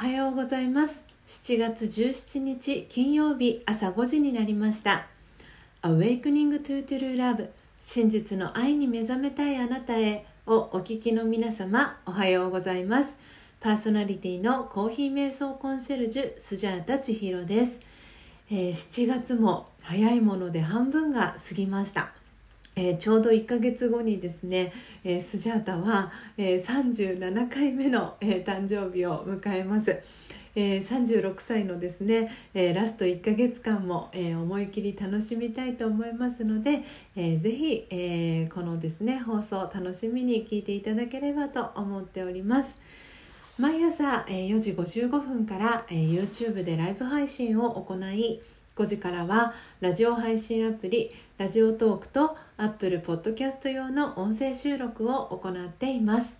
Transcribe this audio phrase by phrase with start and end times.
[0.00, 1.04] はようございます。
[1.28, 5.08] 7月17日金曜日朝5時になりました。
[5.82, 7.50] Awakening to True Love
[7.82, 13.12] 真実の愛に目覚めたいあなたへをお聞きの皆様おはようございます。
[13.60, 17.78] パーソナリティのコーヒー瞑想コンシェルジュスジャータ千尋です、
[18.50, 22.14] えー、7月も早いもので半分が過ぎました。
[22.76, 24.72] えー、ちょうど1ヶ月後にですね、
[25.04, 30.00] えー、スジャータは、えー、37回目の、え誕生日を迎えます。
[30.56, 36.82] えー、36歳のですね、えー、ラスト1ヶ月間も、えー、思い切り楽しみたいと思いますので、
[37.14, 42.76] えー、ぜひ、えこのですね放送楽しみに聞いていただければと思っております
[43.58, 48.40] 毎朝、え4時55分から、え YouTube でライブ配信を行い
[48.76, 56.38] 5時からはラジオ配信アプリラジオトークと Apple Podcast 用の音声収録を行っています。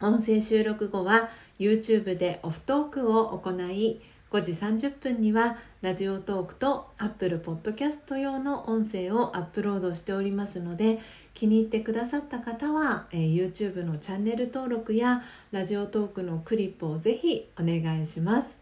[0.00, 4.00] 音声収録後は YouTube でオフトークを行い
[4.30, 11.00] 5時30分にはラジオトークと Apple Podcast 用の音声をアップロードしておりますので
[11.34, 15.22] 気に入ってくださった方は、えー、YouTube のチャンネル登録や
[15.52, 18.58] ラジオトークのクリップをぜひお願いします。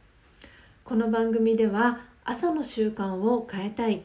[0.83, 4.03] この番組では朝の習慣を変えたい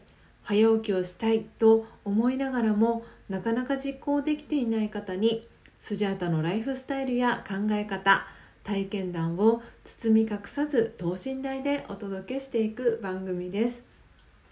[0.47, 5.45] 早起きをしたいと思いながらもなかなか実行できていない方に
[5.77, 8.25] スジャータのライフスタイルや考え方
[8.63, 13.83] 体験談を包み隠さず等身大でお届けしていく番組です。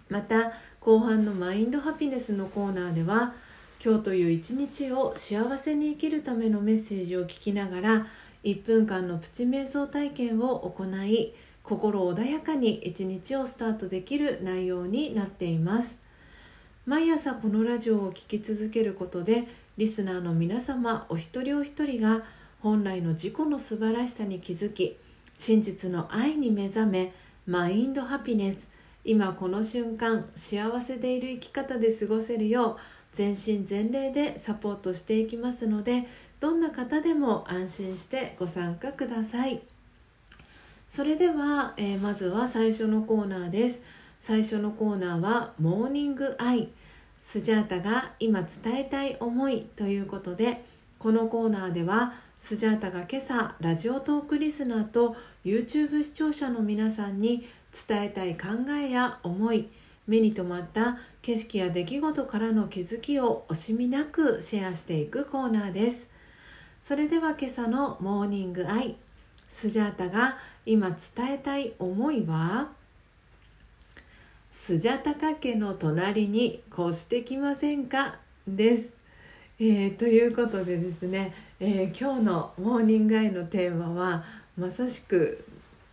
[0.10, 3.34] また後半のマインドハピネスのコーナーでは
[3.84, 8.08] 今日という一日を幸せに生きるためのメッセージを聞きながら
[8.44, 11.34] 1分間のプチ瞑想体験を行い
[11.66, 16.00] 心穏やかに一日をスタートできる内容になっています。
[16.86, 22.24] 毎朝このラジオを聴き続けることでリスナーの皆様お一人お一人が
[22.60, 24.98] 本来の自己の素晴らしさに気づき
[25.36, 27.14] 真実の愛に目覚め
[27.48, 28.68] マインドハピネス
[29.04, 32.78] 今この瞬間幸せでいる生き方で過ごせるよう
[33.14, 36.08] 全身全霊でサポートしていきますので
[36.40, 39.75] どんな方でも安心してご参加ください。
[40.90, 43.82] それでは、えー、まずは最初のコーナーです。
[44.20, 46.70] 最初のコーナーは「モーニングアイ」
[47.22, 50.66] スジャータが今伝えたい思いということで
[50.98, 57.48] このコーナーではスジャータが今朝ラジオトークリスナーと YouTube 視聴者の皆さんに
[57.88, 59.70] 伝えたい考えや思い
[60.08, 66.08] 目に留まった景色や出来事からの気づきを惜しみなくシェアしていくコーナーです。
[66.82, 68.96] それでは今朝のモーニングアイ。
[69.56, 72.68] スジャータが今伝えたい思いは？
[74.52, 78.18] スジャタカ家の隣に越してきませんか？
[78.46, 78.90] です、
[79.58, 84.26] えー、ということでですね、えー、今日のモーニングアイのテーマは
[84.58, 85.46] まさしく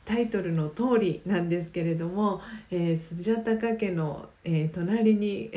[0.05, 2.41] タイトルの通りなんですけれども、
[2.73, 5.53] えー、スジャタカ家の、えー、隣に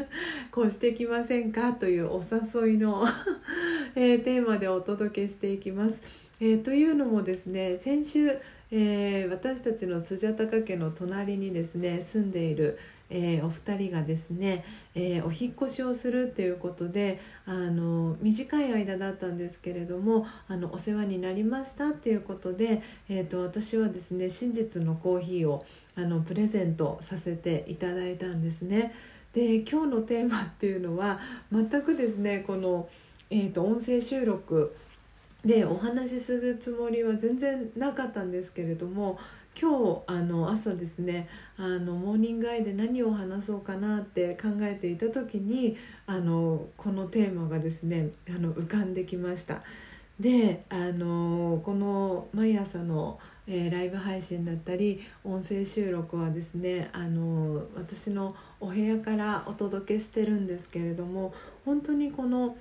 [0.56, 1.74] 越してきませんか？
[1.74, 3.04] というお誘いの
[3.94, 6.29] えー、テーマでお届けしていきます。
[6.40, 8.40] えー、というのもですね先週
[8.72, 12.78] えー、私たちのスジャタカ家の隣にですね住んでいる、
[13.10, 14.64] えー、お二人がですね、
[14.94, 28.94] えー、お引越しをするっていうことであの短い間だったんですけれどもあのお世話になりましたっていうことで、えーと、私はですね真実のコーヒーをあのプレゼントさせていただいたんですね。
[29.32, 31.20] で今日のテーマっていうのは
[31.52, 32.88] 全くですねこの、
[33.30, 34.76] えーと音声収録
[35.44, 39.18] でお話しするつもりは全然なかったんですけれども
[39.60, 49.62] 今日あの朝ですねあのモーニングアイで何を話そうかなって考えていた時にあのこのテーマがですねあの浮かんできました。
[50.18, 61.32] であのこの毎朝の、えー、ライブ配信だったり音声収録はですねあの私のお部屋からお届けしてるんですけれども
[61.64, 62.56] 本当にこの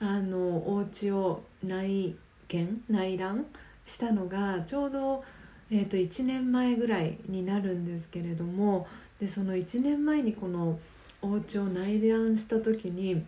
[0.00, 0.38] あの
[0.68, 2.16] お家を内
[2.54, 3.46] 見内覧
[3.84, 5.24] したのがちょうど、
[5.70, 8.86] えーと、1年前ぐらいになるんですけれども
[9.20, 10.78] でその1年前にこの
[11.20, 13.24] お家を内覧した時に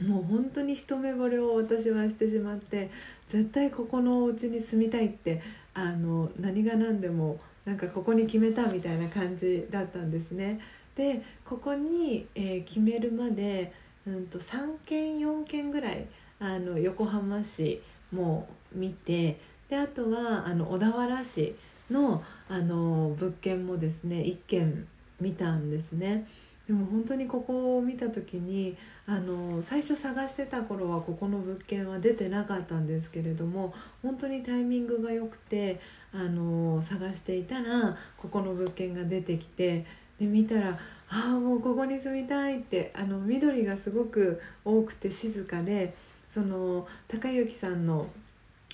[0.00, 2.90] もう本当に一目惚れを私はしてしまって
[3.28, 5.42] 絶対ここのお家に住みたいって
[5.74, 10.60] あの何が何でもなんかここに決めたみたいな感じだったんですね。
[10.96, 13.72] でここに、えー、決めるまで、
[14.06, 16.06] うんと、3軒4軒ぐらい
[16.38, 17.80] あの横浜市
[18.12, 19.38] も見て
[19.68, 21.54] であとはあの小田原市
[21.90, 24.86] のあの物件もですね1軒
[25.20, 26.26] 見たんですね。
[26.66, 28.76] でも本当にここを見た時に
[29.06, 35.80] あの最初探してた頃はここの物件は出てなかったんですけれども本当にタイミングが良くて
[36.14, 39.84] あの探していたらここの物件が出てきて
[40.20, 45.94] で見たらああもうここに住みたいってあの緑がすごく多くて静かで
[46.32, 48.08] その高之さんの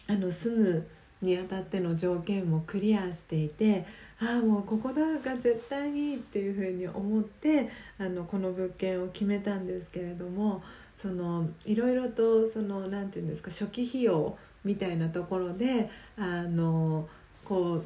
[0.06, 0.86] あの住む
[1.20, 3.84] にあたっての条件もクリアしていて
[4.20, 7.68] ああもうここだが絶対いいっていうふうに思って
[7.98, 10.62] あのこの物件を決めたんですけれども
[10.96, 17.08] そのいろいろとその何て言うんですか初期費用みたいなところであの
[17.44, 17.84] こう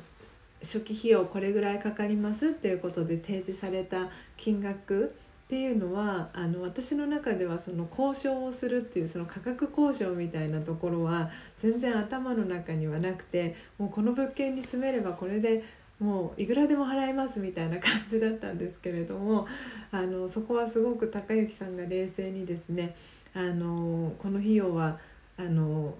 [0.62, 5.14] 初期費用これぐらいかかりますっていうことで提示された金額
[5.52, 11.28] っていうのはあの私の中ではその交渉をするっていうその価格交渉みたいなところは
[11.58, 15.62] 全然頭の中にはなくてもうこの物件に住めればこれで
[16.00, 19.46] もういくらでも払いますみたいな感じだったんですけれども
[19.90, 22.96] あのそこはすごく高之さんが冷静にですね
[23.34, 24.98] あのこの費用は
[25.36, 25.92] あの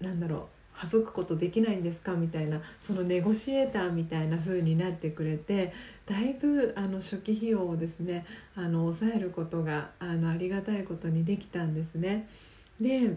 [0.00, 0.60] なんだろう
[0.90, 5.74] 省くことできないんですかみたいなそのネゴシエーターみたいな風になってくれて
[6.10, 8.26] だいぶあの初期費用をですね
[8.56, 12.26] あの抑えることがあのありがたいことにできたんですね。
[12.80, 13.16] で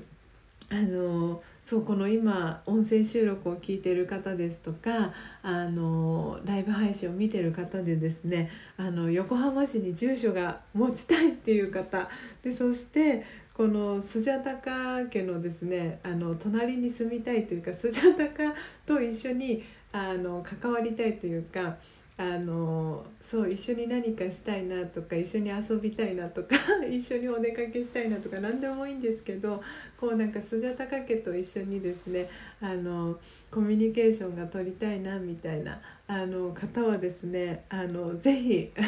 [0.69, 5.11] あのそうこの今音声収録を聞いてる方ですとか
[5.41, 12.09] あのライブ配信を見てる方でですねあの横浜市に住所が持ちたいっていう方
[12.43, 13.25] でそして
[13.55, 18.53] このスジャタカ家のですねあの隣に住みたいというかスジャタカ
[18.85, 21.77] と一緒にあの関わりたいというか
[22.23, 26.55] あのそう一緒に何かしたいなとか一緒に遊びたいなとか
[26.89, 29.61] 一緒にお出かけしたいなとか何でもいいんですけど
[29.99, 32.29] こうなんかスジャタカ家と一緒にですね
[32.61, 33.19] あの
[33.51, 38.71] コミュニケーションが取りたいなみたいなあの方はですねあのぜひ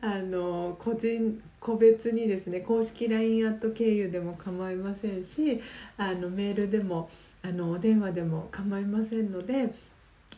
[0.00, 5.60] あの個人個別にですね公式 LINE アット経由でも構いませんし
[5.96, 7.10] あのメールでも
[7.42, 9.72] あのお電話でも構いませんので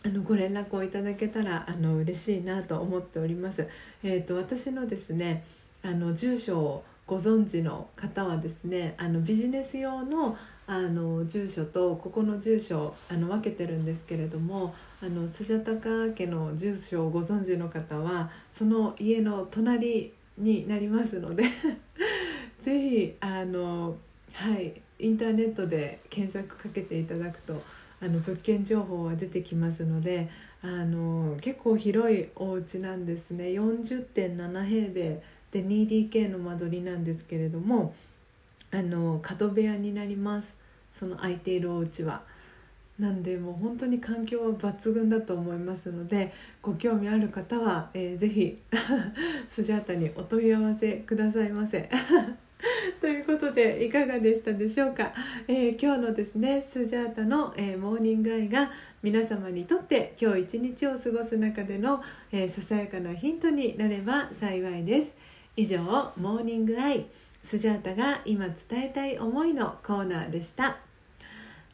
[0.03, 3.69] あのご連絡をいただけたらあの嬉しいなと思っております。
[4.03, 5.45] えーと、私のですね
[5.83, 10.37] あの住所をご存知の方はですねあのビジネス用の
[10.67, 21.43] あの住所とここの住所あの分けてるんですけれどもあのスジャタカ家の住所をご存知の方はその家の隣になりますので
[22.63, 23.97] ぜひあの
[24.33, 27.61] はいインターネットで検索かけていただくと
[28.03, 30.31] あの物件情報は出てきますので
[30.63, 37.95] あの結構広いお家なんですね40.7平米で 2DK の間取りなんですけれども
[38.71, 40.55] あの角部屋になります
[40.93, 42.23] その空いているお家は。
[42.99, 48.61] なんでもう本当に環境は抜群だと思いますのでご興味ある方は、えー、ぜひ
[49.49, 51.89] スジャータにお問い合わせくださいませ。
[53.01, 55.13] ということでいかがでしたでしょうか、
[55.49, 58.71] えー、今日のですねスジャータの、えー、モーニングアイが
[59.03, 62.03] 皆様にとって今日一日を過ごす中での、
[62.33, 65.15] えー、ささやかなヒントになれば幸いです。
[65.57, 65.79] 以上
[66.17, 67.07] モーニングアイ
[67.43, 70.79] スジャータが今伝えたい思いのコーナーでした。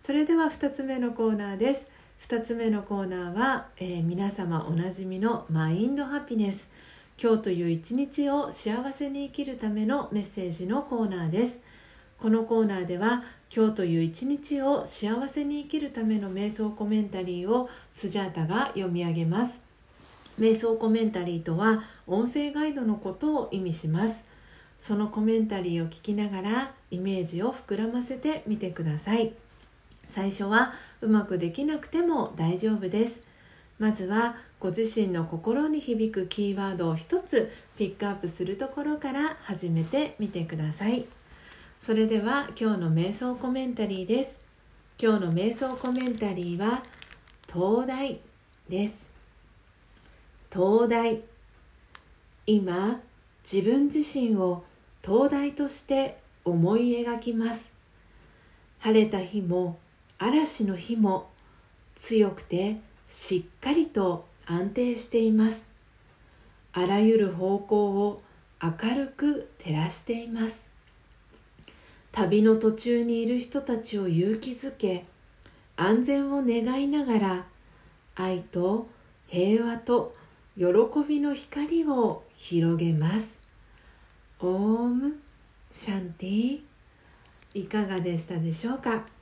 [0.05, 1.87] それでは2つ目のコーナーです。
[2.29, 6.69] 2つ目のコーナーは、え、皆様おなじみのマインドハピネス。
[7.19, 11.63] 今日という一日を幸せに生きるためのメッセージのコーナーです。
[12.19, 19.63] このコーナーでは今日という一日を幸せに生きるための瞑想コメンタリーをスジャータが読み上げます。
[20.39, 24.23] 瞑想コメンタリーとは音声ガイドのことを意味します。
[24.79, 29.33] そのコメンタリーを聞きながらイメージを膨らませてみてください。
[30.11, 33.23] 最初はうまくできなくても大丈夫です。
[33.79, 41.07] まずはご自身の心に響くキーワードを一つピックアップするところから始めてみてください。
[41.79, 44.39] それでは今日の瞑想コメンタリーです。
[44.99, 46.83] 今日の瞑想コメンタリーは
[47.53, 48.19] 東大
[48.69, 49.11] です。
[50.51, 51.21] 東大。
[52.47, 53.03] 今
[53.51, 54.65] 自分自身を
[55.03, 57.61] 灯台として思い描きます。
[58.79, 59.79] 晴れた日も
[60.19, 61.29] 嵐の日も
[61.95, 65.69] 強くてしっかりと安定しています。
[66.73, 68.23] あらゆる方向を
[68.63, 70.67] 明るく照らしています。
[72.13, 75.05] 旅の途中にいる人たちを勇気づけ
[75.77, 77.45] 安全を願いながら
[78.15, 78.89] 愛と
[79.29, 80.15] 平和と
[80.57, 80.65] 喜
[81.07, 83.37] びの光を広げます。
[84.41, 85.19] オーム
[85.71, 86.61] シャンティ
[87.55, 89.16] いかがでしたでしょうか？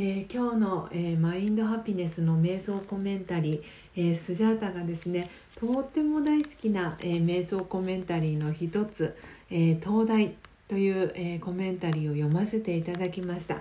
[0.00, 3.62] えー、今日の、えー、マインドハピネスの瞑想コメンタリー、
[3.96, 5.28] えー、スジャータがですね
[5.58, 9.16] とっても大好きな、え瞑想コメンタリーの一つ
[9.50, 10.36] 「え東大」
[10.68, 13.60] という、えコメンタリーを読ませていただきました、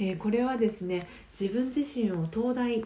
[0.00, 1.06] えこれはですね
[1.38, 2.84] 自分自身を東大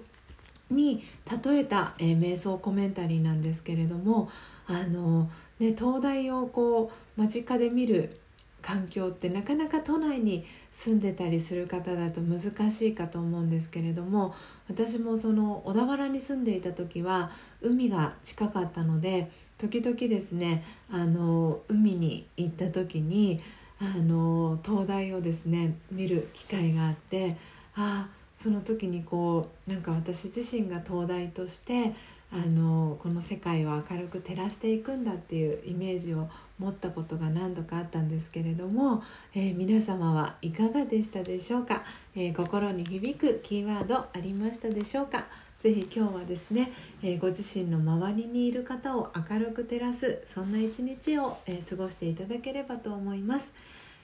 [0.71, 1.03] に
[1.45, 4.29] 例えた、え、瞑想コメンタリーなんですけれども
[4.67, 8.21] あの、ね、灯台をこう間近で見る
[8.63, 14.35] 環境ってなかなか都内に住んでたりする方だと難しいかと思うんですけれども
[14.69, 23.41] 私もその小田原に住んでいた時は海が近かったので時々ですねあの海に行った時に
[23.81, 27.37] あの灯台をですね見る機会があって
[27.75, 31.95] ああその時にこうなんか私自身が灯台として
[32.33, 36.29] あのこの世界を明るく照らしていくんだっていうイメージを
[36.63, 39.03] 持ったことが何度かあったんですけれども、
[39.35, 41.83] えー、皆様はいかがでしたでしょうか、
[42.15, 45.27] えー、心に響くキーワードありましたでしょうか？
[45.61, 53.53] ぜひ今日はですね、えー、ご自身の周りにいる方を明るく照らすそんな一日を、え過ごしていただければと思います。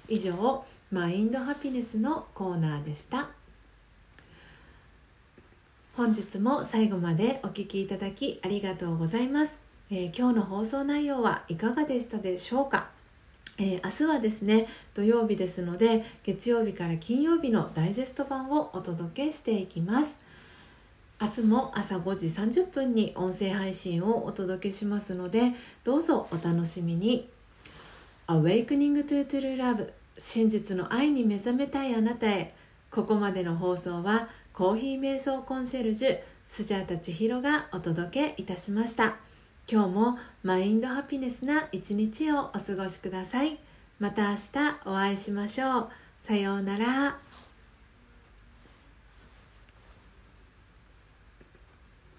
[0.08, 3.30] 以上マインドハピネスのコーナーでした。
[5.96, 9.58] 本日も最後までお聴きいただきありがとうございます、
[9.90, 12.88] えー、今日の放送内容はいかがでしたでしょうか？
[13.58, 20.16] えー、明日はですね土曜日ですので月曜日から金曜日のダイジェスト版をお届けしていきます。
[21.20, 25.52] 明日も朝5時30分に音声配信をお届けしますので
[25.82, 27.28] どうぞお楽しみに。
[28.28, 32.54] Awakening to True Love 真実の愛に目覚めたいあなたへ。
[32.90, 39.16] ここまでの放送はコーヒー瞑想コンシェルジュスジャータ千尋がお届けいたしました。
[39.70, 43.58] 今日もマインドハピネスな一日をお過ごしください。
[43.98, 44.40] また明日
[44.86, 45.88] お会いしましょう。
[46.20, 47.27] さようなら。